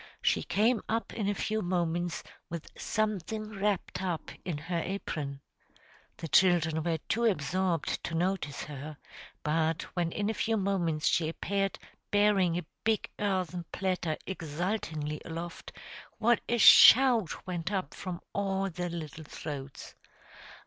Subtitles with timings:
[0.23, 5.41] She came up in a few moments with something wrapped up in her apron.
[6.17, 8.97] The children were too absorbed to notice her,
[9.43, 11.77] but when in a few moments she appeared
[12.09, 15.71] bearing a big earthen platter exultingly aloft,
[16.17, 19.93] what a shout went up from all the little throats!